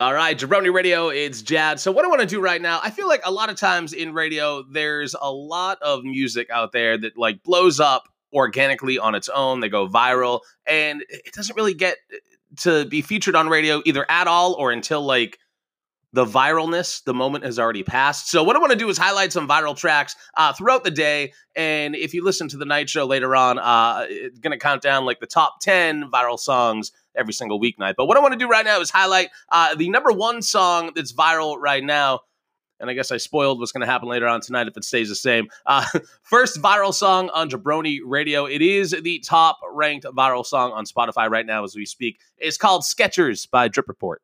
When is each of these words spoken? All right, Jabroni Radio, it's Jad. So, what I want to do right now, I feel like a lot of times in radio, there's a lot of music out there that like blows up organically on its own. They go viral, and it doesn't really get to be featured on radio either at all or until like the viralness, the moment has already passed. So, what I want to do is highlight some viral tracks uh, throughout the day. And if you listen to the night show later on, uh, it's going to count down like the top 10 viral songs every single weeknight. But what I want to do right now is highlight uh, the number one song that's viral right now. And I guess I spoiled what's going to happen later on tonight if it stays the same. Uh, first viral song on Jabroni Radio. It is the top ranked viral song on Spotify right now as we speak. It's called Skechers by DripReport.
All 0.00 0.14
right, 0.14 0.38
Jabroni 0.38 0.72
Radio, 0.72 1.10
it's 1.10 1.42
Jad. 1.42 1.78
So, 1.78 1.92
what 1.92 2.06
I 2.06 2.08
want 2.08 2.22
to 2.22 2.26
do 2.26 2.40
right 2.40 2.62
now, 2.62 2.80
I 2.82 2.88
feel 2.88 3.06
like 3.06 3.20
a 3.22 3.30
lot 3.30 3.50
of 3.50 3.56
times 3.56 3.92
in 3.92 4.14
radio, 4.14 4.62
there's 4.62 5.14
a 5.20 5.30
lot 5.30 5.76
of 5.82 6.04
music 6.04 6.48
out 6.48 6.72
there 6.72 6.96
that 6.96 7.18
like 7.18 7.42
blows 7.42 7.80
up 7.80 8.04
organically 8.32 8.98
on 8.98 9.14
its 9.14 9.28
own. 9.28 9.60
They 9.60 9.68
go 9.68 9.86
viral, 9.86 10.40
and 10.66 11.04
it 11.10 11.34
doesn't 11.34 11.54
really 11.54 11.74
get 11.74 11.98
to 12.60 12.86
be 12.86 13.02
featured 13.02 13.36
on 13.36 13.50
radio 13.50 13.82
either 13.84 14.10
at 14.10 14.26
all 14.26 14.54
or 14.54 14.70
until 14.70 15.02
like 15.02 15.38
the 16.14 16.24
viralness, 16.24 17.04
the 17.04 17.12
moment 17.12 17.44
has 17.44 17.58
already 17.58 17.82
passed. 17.82 18.30
So, 18.30 18.42
what 18.42 18.56
I 18.56 18.58
want 18.58 18.72
to 18.72 18.78
do 18.78 18.88
is 18.88 18.96
highlight 18.96 19.34
some 19.34 19.46
viral 19.46 19.76
tracks 19.76 20.16
uh, 20.34 20.54
throughout 20.54 20.82
the 20.82 20.90
day. 20.90 21.34
And 21.54 21.94
if 21.94 22.14
you 22.14 22.24
listen 22.24 22.48
to 22.48 22.56
the 22.56 22.64
night 22.64 22.88
show 22.88 23.04
later 23.04 23.36
on, 23.36 23.58
uh, 23.58 24.06
it's 24.08 24.38
going 24.38 24.52
to 24.52 24.58
count 24.58 24.80
down 24.80 25.04
like 25.04 25.20
the 25.20 25.26
top 25.26 25.60
10 25.60 26.10
viral 26.10 26.38
songs 26.38 26.90
every 27.16 27.32
single 27.32 27.60
weeknight. 27.60 27.94
But 27.96 28.06
what 28.06 28.16
I 28.16 28.20
want 28.20 28.32
to 28.32 28.38
do 28.38 28.48
right 28.48 28.64
now 28.64 28.80
is 28.80 28.90
highlight 28.90 29.28
uh, 29.50 29.74
the 29.74 29.88
number 29.90 30.12
one 30.12 30.42
song 30.42 30.92
that's 30.94 31.12
viral 31.12 31.56
right 31.58 31.82
now. 31.82 32.20
And 32.78 32.88
I 32.88 32.94
guess 32.94 33.12
I 33.12 33.18
spoiled 33.18 33.60
what's 33.60 33.72
going 33.72 33.82
to 33.82 33.86
happen 33.86 34.08
later 34.08 34.26
on 34.26 34.40
tonight 34.40 34.66
if 34.66 34.76
it 34.76 34.84
stays 34.84 35.10
the 35.10 35.14
same. 35.14 35.48
Uh, 35.66 35.84
first 36.22 36.62
viral 36.62 36.94
song 36.94 37.28
on 37.34 37.50
Jabroni 37.50 37.98
Radio. 38.02 38.46
It 38.46 38.62
is 38.62 38.96
the 39.02 39.18
top 39.20 39.58
ranked 39.70 40.06
viral 40.06 40.46
song 40.46 40.72
on 40.72 40.86
Spotify 40.86 41.30
right 41.30 41.44
now 41.44 41.62
as 41.62 41.76
we 41.76 41.84
speak. 41.84 42.18
It's 42.38 42.56
called 42.56 42.82
Skechers 42.82 43.48
by 43.50 43.68
DripReport. 43.68 44.16